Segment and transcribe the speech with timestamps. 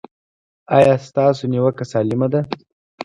[0.77, 2.39] ایا ستاسو نیوکه سالمه ده؟